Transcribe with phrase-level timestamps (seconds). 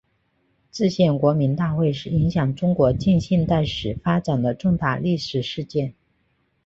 [0.71, 5.93] 制宪国民大会是影响中国近现代史发展的重大历史事件。